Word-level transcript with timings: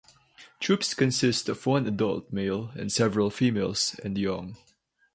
Troops 0.59 0.95
consist 0.95 1.47
of 1.47 1.63
one 1.67 1.85
adult 1.85 2.33
male 2.33 2.69
and 2.75 2.91
several 2.91 3.29
females 3.29 3.99
and 4.03 4.17
young. 4.17 4.57